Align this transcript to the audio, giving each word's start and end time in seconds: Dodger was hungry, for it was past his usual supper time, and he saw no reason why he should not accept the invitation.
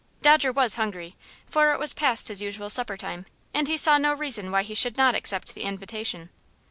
Dodger 0.23 0.51
was 0.51 0.77
hungry, 0.81 1.15
for 1.45 1.73
it 1.73 1.79
was 1.79 1.93
past 1.93 2.29
his 2.29 2.41
usual 2.41 2.71
supper 2.71 2.97
time, 2.97 3.27
and 3.53 3.67
he 3.67 3.77
saw 3.77 3.99
no 3.99 4.15
reason 4.15 4.49
why 4.51 4.63
he 4.63 4.73
should 4.73 4.97
not 4.97 5.13
accept 5.13 5.53
the 5.53 5.61
invitation. 5.61 6.31